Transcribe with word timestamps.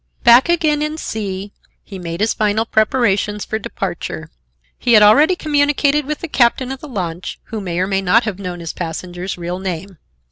Back 0.23 0.49
again 0.49 0.81
in 0.81 0.97
C—, 0.97 1.53
he 1.83 1.99
made 1.99 2.21
his 2.21 2.33
final 2.33 2.65
preparations 2.65 3.45
for 3.45 3.59
departure. 3.59 4.31
He 4.79 4.93
had 4.93 5.03
already 5.03 5.35
communicated 5.35 6.07
with 6.07 6.21
the 6.21 6.27
captain 6.27 6.71
of 6.71 6.79
the 6.79 6.87
launch, 6.89 7.39
who 7.51 7.61
may 7.61 7.77
or 7.79 7.85
may 7.85 8.01
not 8.01 8.23
have 8.23 8.39
known 8.39 8.61
his 8.61 8.73
passenger's 8.73 9.37
real 9.37 9.59
name. 9.59 9.99